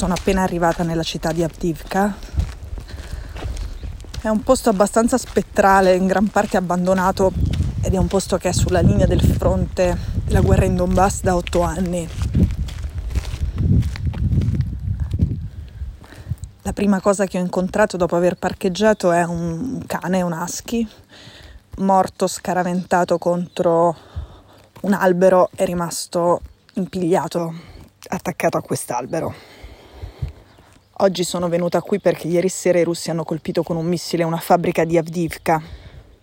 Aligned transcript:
sono 0.00 0.14
appena 0.14 0.40
arrivata 0.40 0.82
nella 0.82 1.02
città 1.02 1.30
di 1.30 1.42
Avdivka. 1.42 2.16
È 4.22 4.28
un 4.28 4.42
posto 4.42 4.70
abbastanza 4.70 5.18
spettrale, 5.18 5.94
in 5.94 6.06
gran 6.06 6.28
parte 6.28 6.56
abbandonato 6.56 7.30
ed 7.82 7.92
è 7.92 7.98
un 7.98 8.06
posto 8.06 8.38
che 8.38 8.48
è 8.48 8.52
sulla 8.52 8.80
linea 8.80 9.04
del 9.04 9.20
fronte 9.20 9.94
della 10.24 10.40
guerra 10.40 10.64
in 10.64 10.74
Donbass 10.74 11.20
da 11.20 11.36
otto 11.36 11.60
anni. 11.60 12.08
La 16.62 16.72
prima 16.72 16.98
cosa 17.02 17.26
che 17.26 17.36
ho 17.36 17.42
incontrato 17.42 17.98
dopo 17.98 18.16
aver 18.16 18.36
parcheggiato 18.36 19.12
è 19.12 19.22
un 19.22 19.82
cane, 19.86 20.22
un 20.22 20.32
husky, 20.32 20.88
morto 21.76 22.26
scaraventato 22.26 23.18
contro 23.18 23.94
un 24.80 24.94
albero 24.94 25.50
e 25.54 25.66
rimasto 25.66 26.40
impigliato, 26.76 27.52
attaccato 28.08 28.56
a 28.56 28.62
quest'albero. 28.62 29.58
Oggi 31.02 31.24
sono 31.24 31.48
venuta 31.48 31.80
qui 31.80 31.98
perché 31.98 32.28
ieri 32.28 32.50
sera 32.50 32.78
i 32.78 32.84
russi 32.84 33.08
hanno 33.08 33.24
colpito 33.24 33.62
con 33.62 33.76
un 33.76 33.86
missile 33.86 34.22
una 34.22 34.36
fabbrica 34.36 34.84
di 34.84 34.98
Avdivka. 34.98 35.62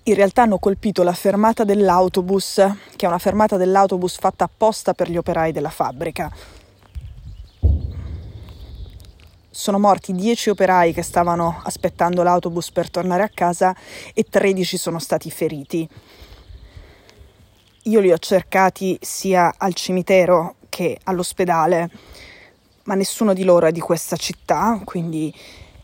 In 0.03 0.13
realtà 0.13 0.43
hanno 0.43 0.59
colpito 0.59 1.01
la 1.01 1.13
fermata 1.13 1.63
dell'autobus, 1.63 2.61
che 2.95 3.05
è 3.05 3.07
una 3.07 3.17
fermata 3.17 3.57
dell'autobus 3.57 4.19
fatta 4.19 4.43
apposta 4.43 4.93
per 4.93 5.09
gli 5.09 5.17
operai 5.17 5.51
della 5.51 5.71
fabbrica 5.71 6.31
sono 9.49 9.79
morti 9.79 10.13
10 10.13 10.51
operai 10.51 10.93
che 10.93 11.01
stavano 11.01 11.59
aspettando 11.63 12.21
l'autobus 12.21 12.69
per 12.69 12.91
tornare 12.91 13.23
a 13.23 13.31
casa 13.33 13.75
e 14.13 14.23
13 14.29 14.77
sono 14.77 14.99
stati 14.99 15.31
feriti. 15.31 15.89
Io 17.85 17.99
li 17.99 18.11
ho 18.11 18.17
cercati 18.19 18.99
sia 19.01 19.55
al 19.57 19.73
cimitero 19.73 20.57
che 20.69 20.99
all'ospedale, 21.03 21.89
ma 22.87 22.95
nessuno 22.95 23.33
di 23.33 23.43
loro 23.43 23.67
è 23.67 23.71
di 23.71 23.79
questa 23.79 24.15
città, 24.15 24.81
quindi 24.83 25.33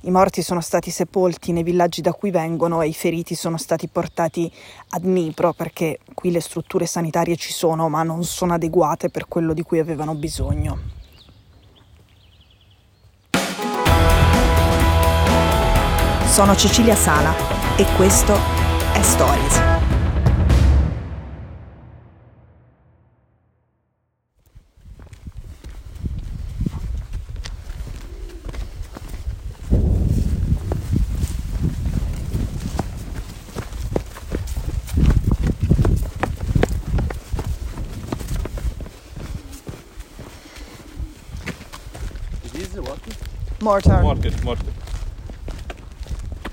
i 0.06 0.12
morti 0.12 0.42
sono 0.42 0.62
stati 0.62 0.90
sepolti 0.90 1.52
nei 1.52 1.64
villaggi 1.64 2.02
da 2.02 2.14
cui 2.14 2.32
vengono 2.32 2.82
e 2.82 2.88
i 2.88 2.94
feriti 2.94 3.36
sono 3.36 3.58
stati 3.58 3.88
portati 3.88 4.52
a 4.90 5.00
Dnipro 5.00 5.54
perché 5.54 6.00
qui 6.14 6.32
le 6.32 6.42
strutture 6.42 6.86
sanitarie 6.86 7.36
ci 7.36 7.52
sono, 7.52 7.90
ma 7.90 8.04
non 8.04 8.24
sono 8.24 8.54
adeguate 8.54 9.10
per 9.10 9.28
quello 9.28 9.54
di 9.54 9.64
cui 9.64 9.80
avevano 9.80 10.16
bisogno. 10.16 11.02
Sono 16.26 16.56
Cecilia 16.56 16.96
Sala 16.96 17.34
e 17.76 17.86
questo 17.96 18.34
è 18.94 19.02
Stories. 19.02 19.73
Mortar. 43.64 44.02
Mortar, 44.02 44.34
mortar. 44.44 44.74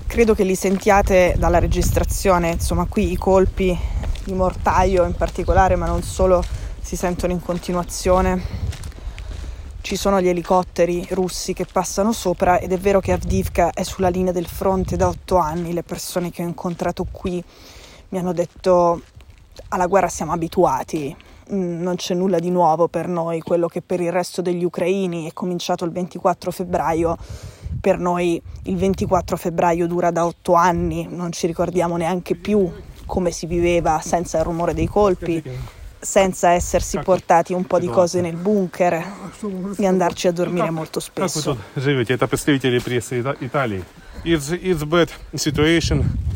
Credo 0.07 0.33
che 0.33 0.45
li 0.45 0.55
sentiate 0.55 1.35
dalla 1.37 1.59
registrazione, 1.59 2.51
insomma 2.51 2.85
qui 2.85 3.11
i 3.11 3.17
colpi 3.17 3.77
di 4.23 4.33
mortaio 4.33 5.03
in 5.03 5.13
particolare, 5.13 5.75
ma 5.75 5.87
non 5.87 6.03
solo, 6.03 6.41
si 6.79 6.95
sentono 6.95 7.33
in 7.33 7.41
continuazione. 7.41 8.41
Ci 9.81 9.97
sono 9.97 10.21
gli 10.21 10.29
elicotteri 10.29 11.05
russi 11.09 11.51
che 11.51 11.65
passano 11.65 12.13
sopra 12.13 12.59
ed 12.59 12.71
è 12.71 12.77
vero 12.77 13.01
che 13.01 13.11
Avdivka 13.11 13.71
è 13.71 13.83
sulla 13.83 14.09
linea 14.09 14.31
del 14.31 14.47
fronte 14.47 14.95
da 14.95 15.09
otto 15.09 15.35
anni. 15.35 15.73
Le 15.73 15.83
persone 15.83 16.31
che 16.31 16.43
ho 16.43 16.47
incontrato 16.47 17.05
qui 17.11 17.43
mi 18.09 18.17
hanno 18.17 18.31
detto 18.31 19.01
alla 19.67 19.87
guerra 19.87 20.07
siamo 20.07 20.31
abituati, 20.31 21.13
non 21.51 21.95
c'è 21.95 22.13
nulla 22.13 22.39
di 22.39 22.49
nuovo 22.49 22.87
per 22.87 23.07
noi, 23.07 23.41
quello 23.41 23.67
che 23.67 23.81
per 23.81 24.01
il 24.01 24.11
resto 24.11 24.41
degli 24.41 24.63
ucraini. 24.63 25.27
È 25.27 25.33
cominciato 25.33 25.85
il 25.85 25.91
24 25.91 26.51
febbraio. 26.51 27.17
Per 27.79 27.97
noi 27.97 28.41
il 28.63 28.75
24 28.75 29.37
febbraio 29.37 29.87
dura 29.87 30.11
da 30.11 30.25
otto 30.25 30.53
anni, 30.53 31.07
non 31.09 31.31
ci 31.31 31.47
ricordiamo 31.47 31.97
neanche 31.97 32.35
più 32.35 32.69
come 33.05 33.31
si 33.31 33.45
viveva 33.45 33.99
senza 34.01 34.37
il 34.37 34.43
rumore 34.43 34.73
dei 34.73 34.87
colpi, 34.87 35.43
senza 35.99 36.51
essersi 36.51 36.99
portati 36.99 37.53
un 37.53 37.65
po' 37.65 37.79
di 37.79 37.87
cose 37.87 38.21
nel 38.21 38.35
bunker 38.35 39.05
e 39.77 39.85
andarci 39.85 40.27
a 40.27 40.31
dormire 40.31 40.69
molto 40.69 40.99
spesso. 40.99 41.57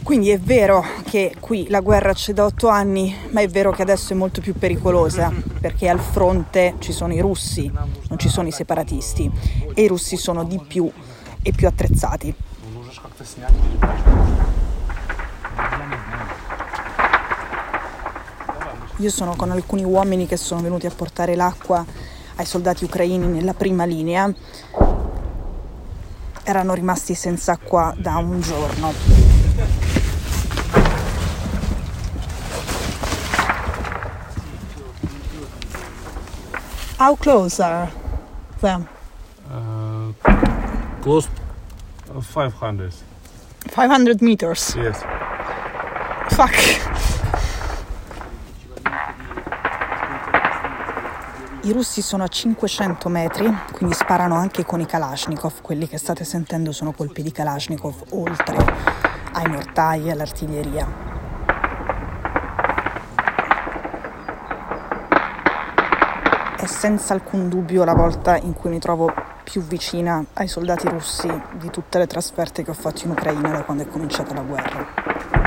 Quindi 0.02 0.30
è 0.30 0.40
vero 0.40 0.84
che 1.04 1.36
qui 1.40 1.68
la 1.70 1.82
guerra 1.82 2.14
c'è 2.14 2.34
da 2.34 2.46
otto 2.46 2.68
anni, 2.68 3.16
ma 3.32 3.42
è 3.42 3.48
vero 3.48 3.72
che 3.72 3.82
adesso 3.82 4.14
è 4.14 4.16
molto 4.16 4.42
più 4.42 4.54
pericolosa 4.54 5.32
perché 5.60 5.90
al 5.90 6.00
fronte 6.00 6.76
ci 6.80 6.92
sono 6.92 7.14
i 7.14 7.20
russi, 7.20 7.72
non 7.72 8.18
ci 8.18 8.30
sono 8.30 8.48
i 8.48 8.52
separatisti 8.52 9.30
e 9.74 9.84
i 9.84 9.88
russi 9.88 10.18
sono 10.18 10.44
di 10.44 10.60
più 10.68 10.92
e 11.42 11.52
più 11.52 11.68
attrezzati. 11.68 12.34
Io 18.98 19.10
sono 19.10 19.36
con 19.36 19.52
alcuni 19.52 19.84
uomini 19.84 20.26
che 20.26 20.38
sono 20.38 20.62
venuti 20.62 20.86
a 20.86 20.92
portare 20.92 21.36
l'acqua 21.36 21.86
ai 22.36 22.46
soldati 22.46 22.84
ucraini 22.84 23.28
nella 23.28 23.54
prima 23.54 23.86
linea. 23.86 24.34
Erano 26.48 26.76
rimasti 26.76 27.16
senza 27.16 27.54
acqua 27.54 27.92
da 27.98 28.18
un 28.18 28.40
giorno. 28.40 28.94
How 36.98 37.16
close 37.18 37.60
are 37.62 37.92
them? 38.60 38.88
Close 41.02 41.28
500. 42.32 42.94
500 43.74 44.22
meters. 44.22 44.76
Yes. 44.76 45.02
Fuck. 46.30 46.54
I 51.66 51.72
russi 51.72 52.04
sono 52.04 52.24
a 52.24 52.28
500 52.28 53.10
metri, 53.10 53.52
quindi 53.72 53.96
sparano 53.96 54.36
anche 54.36 54.64
con 54.64 54.82
i 54.82 54.86
Kalashnikov. 54.86 55.62
Quelli 55.62 55.88
che 55.88 55.98
state 55.98 56.24
sentendo 56.24 56.72
sono 56.72 56.92
colpi 56.92 57.24
di 57.24 57.32
Kalashnikov, 57.32 58.04
oltre 58.12 58.56
ai 59.34 59.48
mortai 59.48 60.08
e 60.08 60.12
all'artiglieria. 60.12 60.88
È 66.56 66.66
senza 66.68 67.16
alcun 67.16 67.50
dubbio 67.50 67.84
la 67.84 67.96
volta 67.96 68.38
in 68.38 68.54
cui 68.54 68.70
mi 68.70 68.78
trovo 68.78 69.12
più 69.44 69.64
vicina 69.64 70.24
ai 70.34 70.48
soldati 70.48 70.88
russi 70.88 71.32
di 71.54 71.72
tutte 71.72 71.98
le 71.98 72.06
trasferte 72.06 72.64
che 72.64 72.70
ho 72.70 72.76
fatto 72.76 73.06
in 73.06 73.10
Ucraina 73.10 73.50
da 73.50 73.64
quando 73.64 73.82
è 73.82 73.88
cominciata 73.88 74.36
la 74.36 74.42
guerra. 74.42 75.45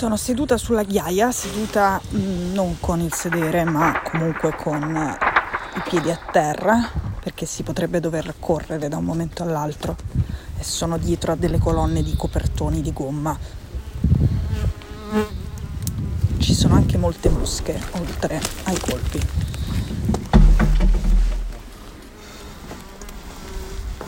Sono 0.00 0.16
seduta 0.16 0.56
sulla 0.56 0.82
ghiaia, 0.82 1.30
seduta 1.30 2.00
mh, 2.08 2.16
mm, 2.16 2.54
non 2.54 2.80
con 2.80 3.00
il 3.00 3.12
sedere 3.12 3.64
ma 3.64 4.00
comunque 4.02 4.56
con 4.56 4.80
i 5.76 5.82
piedi 5.90 6.10
a 6.10 6.18
terra 6.32 6.90
perché 7.22 7.44
si 7.44 7.62
potrebbe 7.62 8.00
dover 8.00 8.36
correre 8.38 8.88
da 8.88 8.96
un 8.96 9.04
momento 9.04 9.42
all'altro. 9.42 9.94
E 10.56 10.64
sono 10.64 10.96
dietro 10.96 11.32
a 11.32 11.36
delle 11.36 11.58
colonne 11.58 12.02
di 12.02 12.16
copertoni 12.16 12.80
di 12.80 12.94
gomma. 12.94 13.38
Ci 16.38 16.54
sono 16.54 16.76
anche 16.76 16.96
molte 16.96 17.28
mosche 17.28 17.78
oltre 17.90 18.40
ai 18.64 18.80
colpi. 18.80 19.20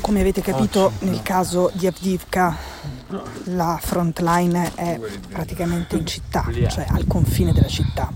Come 0.01 0.21
avete 0.21 0.41
capito, 0.41 0.93
nel 1.01 1.21
caso 1.21 1.71
di 1.75 1.87
Avdivka 1.87 2.72
la 3.45 3.79
front 3.81 4.21
line 4.21 4.75
è 4.75 4.99
praticamente 5.29 5.97
in 5.97 6.07
città, 6.07 6.45
cioè 6.69 6.87
al 6.89 7.07
confine 7.07 7.53
della 7.53 7.69
città. 7.69 8.13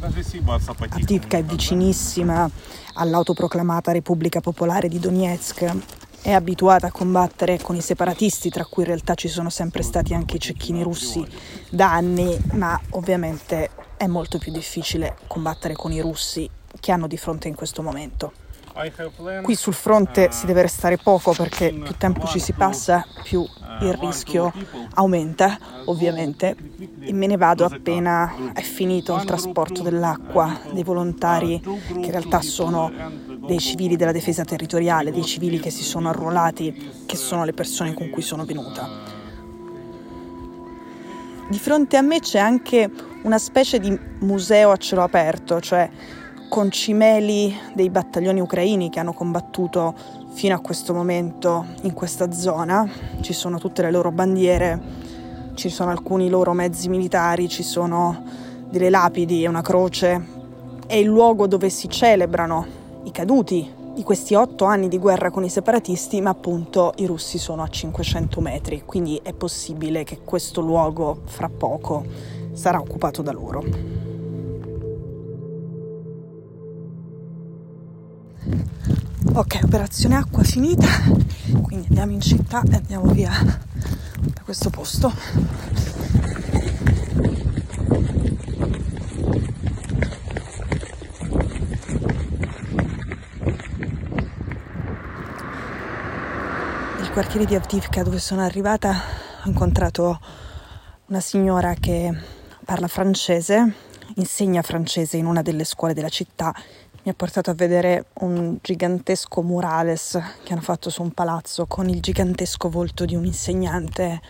Avdivka 0.00 1.36
è 1.36 1.44
vicinissima 1.44 2.50
all'autoproclamata 2.94 3.92
Repubblica 3.92 4.40
Popolare 4.40 4.88
di 4.88 4.98
Donetsk 4.98 5.76
è 6.22 6.30
abituata 6.30 6.86
a 6.86 6.92
combattere 6.92 7.60
con 7.60 7.74
i 7.74 7.80
separatisti, 7.80 8.48
tra 8.48 8.64
cui 8.64 8.84
in 8.84 8.88
realtà 8.88 9.14
ci 9.14 9.28
sono 9.28 9.50
sempre 9.50 9.82
stati 9.82 10.14
anche 10.14 10.36
i 10.36 10.40
cecchini 10.40 10.82
russi 10.82 11.24
da 11.68 11.92
anni, 11.92 12.38
ma 12.52 12.80
ovviamente 12.90 13.70
è 13.96 14.06
molto 14.06 14.38
più 14.38 14.52
difficile 14.52 15.16
combattere 15.26 15.74
con 15.74 15.90
i 15.90 16.00
russi 16.00 16.48
che 16.78 16.92
hanno 16.92 17.08
di 17.08 17.16
fronte 17.16 17.48
in 17.48 17.56
questo 17.56 17.82
momento. 17.82 18.41
Qui 19.42 19.54
sul 19.54 19.74
fronte 19.74 20.32
si 20.32 20.46
deve 20.46 20.62
restare 20.62 20.96
poco 20.96 21.32
perché 21.32 21.72
più 21.72 21.94
tempo 21.98 22.26
ci 22.26 22.38
si 22.38 22.54
passa, 22.54 23.04
più 23.22 23.46
il 23.80 23.92
rischio 23.94 24.50
aumenta 24.94 25.58
ovviamente 25.86 26.56
e 27.00 27.12
me 27.12 27.26
ne 27.26 27.36
vado 27.36 27.66
appena 27.66 28.52
è 28.54 28.62
finito 28.62 29.14
il 29.16 29.24
trasporto 29.24 29.82
dell'acqua 29.82 30.60
dei 30.72 30.84
volontari 30.84 31.60
che 31.60 31.92
in 31.92 32.10
realtà 32.10 32.40
sono 32.40 32.90
dei 33.46 33.58
civili 33.58 33.96
della 33.96 34.12
difesa 34.12 34.44
territoriale, 34.44 35.12
dei 35.12 35.24
civili 35.24 35.60
che 35.60 35.70
si 35.70 35.82
sono 35.82 36.08
arruolati, 36.08 37.04
che 37.04 37.16
sono 37.16 37.44
le 37.44 37.52
persone 37.52 37.92
con 37.92 38.08
cui 38.08 38.22
sono 38.22 38.44
venuta. 38.44 38.88
Di 41.48 41.58
fronte 41.58 41.96
a 41.98 42.02
me 42.02 42.20
c'è 42.20 42.38
anche 42.38 42.90
una 43.24 43.38
specie 43.38 43.78
di 43.78 43.98
museo 44.20 44.70
a 44.70 44.76
cielo 44.76 45.02
aperto, 45.02 45.60
cioè 45.60 45.90
con 46.52 46.70
cimeli 46.70 47.58
dei 47.72 47.88
battaglioni 47.88 48.38
ucraini 48.38 48.90
che 48.90 49.00
hanno 49.00 49.14
combattuto 49.14 49.94
fino 50.34 50.54
a 50.54 50.58
questo 50.58 50.92
momento 50.92 51.64
in 51.84 51.94
questa 51.94 52.30
zona. 52.30 52.86
Ci 53.22 53.32
sono 53.32 53.56
tutte 53.56 53.80
le 53.80 53.90
loro 53.90 54.10
bandiere, 54.12 54.78
ci 55.54 55.70
sono 55.70 55.90
alcuni 55.90 56.28
loro 56.28 56.52
mezzi 56.52 56.90
militari, 56.90 57.48
ci 57.48 57.62
sono 57.62 58.22
delle 58.68 58.90
lapidi 58.90 59.42
e 59.42 59.48
una 59.48 59.62
croce. 59.62 60.22
È 60.86 60.94
il 60.94 61.06
luogo 61.06 61.46
dove 61.46 61.70
si 61.70 61.88
celebrano 61.88 62.66
i 63.04 63.10
caduti 63.10 63.66
di 63.94 64.02
questi 64.02 64.34
otto 64.34 64.66
anni 64.66 64.88
di 64.88 64.98
guerra 64.98 65.30
con 65.30 65.44
i 65.44 65.48
separatisti, 65.48 66.20
ma 66.20 66.28
appunto 66.28 66.92
i 66.96 67.06
russi 67.06 67.38
sono 67.38 67.62
a 67.62 67.68
500 67.68 68.40
metri, 68.42 68.82
quindi 68.84 69.18
è 69.22 69.32
possibile 69.32 70.04
che 70.04 70.18
questo 70.22 70.60
luogo 70.60 71.22
fra 71.24 71.48
poco 71.48 72.04
sarà 72.52 72.78
occupato 72.78 73.22
da 73.22 73.32
loro. 73.32 74.01
Ok, 79.34 79.60
operazione 79.64 80.16
acqua 80.16 80.42
finita, 80.42 80.86
quindi 81.62 81.86
andiamo 81.88 82.12
in 82.12 82.20
città 82.20 82.60
e 82.70 82.76
andiamo 82.76 83.10
via 83.12 83.30
da 84.20 84.42
questo 84.44 84.68
posto. 84.68 85.10
Nel 96.98 97.10
quartiere 97.10 97.46
di 97.46 97.54
Avdivka 97.54 98.02
dove 98.02 98.18
sono 98.18 98.42
arrivata 98.42 98.90
ho 99.44 99.48
incontrato 99.48 100.20
una 101.06 101.20
signora 101.20 101.72
che 101.72 102.14
parla 102.66 102.86
francese, 102.86 103.74
insegna 104.16 104.60
francese 104.60 105.16
in 105.16 105.24
una 105.24 105.40
delle 105.40 105.64
scuole 105.64 105.94
della 105.94 106.10
città 106.10 106.54
mi 107.04 107.10
ha 107.10 107.14
portato 107.14 107.50
a 107.50 107.54
vedere 107.54 108.06
un 108.20 108.58
gigantesco 108.60 109.42
murales 109.42 110.18
che 110.44 110.52
hanno 110.52 110.62
fatto 110.62 110.88
su 110.88 111.02
un 111.02 111.10
palazzo 111.10 111.66
con 111.66 111.88
il 111.88 112.00
gigantesco 112.00 112.68
volto 112.70 113.04
di 113.04 113.16
un 113.16 113.24
insegnante 113.24 114.20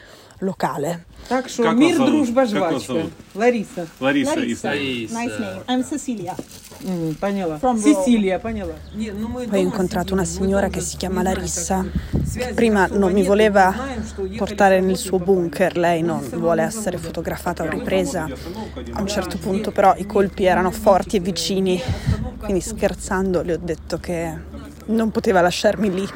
locale. 0.42 1.00
Так 1.30 1.50
что 1.50 1.64
как 1.64 1.76
мир, 1.76 1.98
дружба, 1.98 2.46
жвачка. 2.46 3.10
Лариса. 3.34 3.88
Лариса. 4.00 4.32
Лариса. 4.32 4.74
Nice 4.74 5.40
name. 5.40 5.64
I'm 5.68 5.84
Cecilia. 5.84 6.36
Mm, 6.84 7.16
поняла. 7.16 7.58
From 7.58 7.78
Sicilia, 7.78 8.40
поняла. 8.40 8.74
Poi 8.94 9.60
ho 9.60 9.62
incontrato 9.62 10.14
una 10.14 10.26
signora 10.26 10.70
che 10.70 10.80
si 10.80 10.96
chiama 10.96 11.24
Larissa. 11.24 11.86
Prima 12.54 12.88
non 12.88 13.12
mi 13.14 13.24
voleva 13.24 13.74
portare 14.38 14.80
nel 14.80 14.98
suo 14.98 15.18
bunker, 15.18 15.76
lei 15.76 16.02
non 16.02 16.22
vuole 16.36 16.62
essere 16.62 16.98
fotografata 16.98 17.64
o 17.64 17.70
ripresa. 17.70 18.30
A 18.92 19.02
un 19.02 19.08
certo 19.08 19.38
punto 19.38 19.72
però 19.72 19.96
i 19.98 20.06
colpi 20.06 20.46
erano 20.46 20.72
forti 20.72 21.18
e 21.18 21.20
vicini, 21.20 21.82
quindi 22.38 22.62
scherzando 22.62 23.42
le 23.42 23.54
ho 23.54 23.60
detto 23.60 23.98
che 23.98 24.34
non 24.86 25.10
poteva 25.12 25.42
lasciarmi 25.42 25.92
lì. 25.92 26.08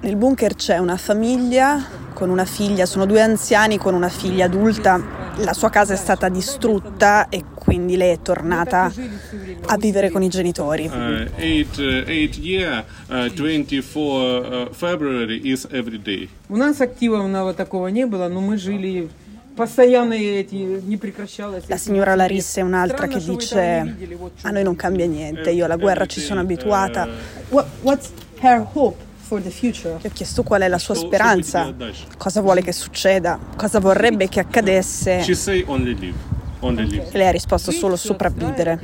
Nel 0.00 0.16
bunker 0.16 0.54
c'è 0.54 0.78
una 0.78 0.96
famiglia 0.96 1.82
con 2.12 2.30
una 2.30 2.44
figlia, 2.44 2.86
sono 2.86 3.06
due 3.06 3.20
anziani 3.20 3.78
con 3.78 3.94
una 3.94 4.08
figlia 4.08 4.44
adulta. 4.44 5.02
La 5.38 5.52
sua 5.52 5.68
casa 5.68 5.94
è 5.94 5.96
stata 5.96 6.28
distrutta 6.28 7.28
e 7.28 7.44
quindi 7.54 7.96
lei 7.96 8.12
è 8.12 8.22
tornata 8.22 8.92
a 9.66 9.76
vivere 9.76 10.10
con 10.10 10.22
i 10.22 10.28
genitori. 10.28 10.86
Uh, 10.86 11.28
eight, 11.36 11.76
uh, 11.76 12.08
eight 12.08 12.38
year, 12.38 12.84
uh, 13.08 13.28
24 13.28 14.68
uh, 14.68 14.72
February 14.72 15.40
is 15.44 15.66
every 15.70 15.98
day. 15.98 16.28
У 16.48 16.56
нас 16.56 16.80
активного 16.80 17.52
такого 17.52 17.88
не 17.88 18.06
было, 18.06 18.28
но 18.28 18.40
мы 18.40 18.56
жили 18.56 19.10
la 21.66 21.76
signora 21.78 22.14
Larissa 22.14 22.60
è 22.60 22.62
un'altra 22.62 23.06
che 23.06 23.18
dice 23.24 23.96
a 24.42 24.50
noi 24.50 24.62
non 24.62 24.76
cambia 24.76 25.06
niente, 25.06 25.50
io 25.50 25.64
alla 25.64 25.76
guerra 25.76 26.04
ci 26.04 26.20
sono 26.20 26.40
abituata. 26.40 27.08
What, 27.48 27.66
what's 27.80 28.12
her 28.40 28.66
hope? 28.74 29.02
Gli 29.39 30.07
ho 30.07 30.11
chiesto 30.11 30.43
qual 30.43 30.61
è 30.61 30.67
la 30.67 30.77
sua 30.77 30.93
speranza, 30.93 31.73
cosa 32.17 32.41
vuole 32.41 32.61
che 32.61 32.73
succeda, 32.73 33.39
cosa 33.55 33.79
vorrebbe 33.79 34.27
che 34.27 34.41
accadesse. 34.41 35.23
E 35.23 37.17
lei 37.17 37.27
ha 37.27 37.31
risposto 37.31 37.71
solo 37.71 37.95
sopravvivere. 37.95 38.79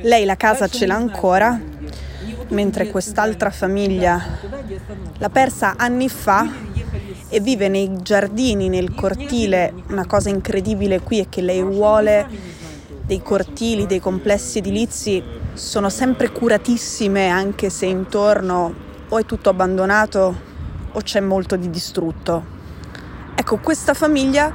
Lei 0.00 0.24
la 0.24 0.36
casa 0.36 0.66
ce 0.68 0.86
l'ha 0.86 0.94
ancora, 0.94 1.60
mentre 2.48 2.88
quest'altra 2.88 3.50
famiglia 3.50 4.38
l'ha 5.18 5.30
persa 5.30 5.74
anni 5.76 6.08
fa 6.08 6.50
e 7.28 7.40
vive 7.40 7.68
nei 7.68 7.98
giardini, 8.00 8.70
nel 8.70 8.94
cortile. 8.94 9.72
Una 9.88 10.06
cosa 10.06 10.30
incredibile 10.30 11.00
qui 11.00 11.18
è 11.18 11.28
che 11.28 11.42
lei 11.42 11.62
vuole 11.62 12.26
dei 13.04 13.20
cortili, 13.20 13.84
dei 13.86 14.00
complessi 14.00 14.58
edilizi 14.58 15.22
sono 15.54 15.88
sempre 15.88 16.30
curatissime 16.30 17.28
anche 17.28 17.70
se 17.70 17.86
intorno 17.86 18.74
o 19.08 19.18
è 19.18 19.24
tutto 19.24 19.50
abbandonato 19.50 20.52
o 20.92 21.00
c'è 21.00 21.20
molto 21.20 21.56
di 21.56 21.70
distrutto. 21.70 22.52
Ecco, 23.34 23.58
questa 23.58 23.94
famiglia 23.94 24.52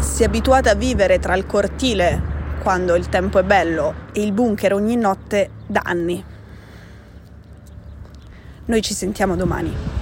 si 0.00 0.22
è 0.22 0.26
abituata 0.26 0.70
a 0.70 0.74
vivere 0.74 1.18
tra 1.18 1.36
il 1.36 1.46
cortile 1.46 2.30
quando 2.62 2.94
il 2.94 3.08
tempo 3.08 3.38
è 3.38 3.42
bello 3.42 3.94
e 4.12 4.22
il 4.22 4.32
bunker 4.32 4.72
ogni 4.72 4.96
notte 4.96 5.50
da 5.66 5.82
anni. 5.84 6.24
Noi 8.64 8.82
ci 8.82 8.94
sentiamo 8.94 9.36
domani. 9.36 10.01